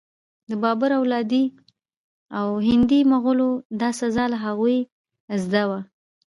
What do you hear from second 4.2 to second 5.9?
له هغوی زده وه.